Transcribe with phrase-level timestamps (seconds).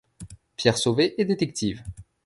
[0.57, 1.83] Pierre Sauvé est détective.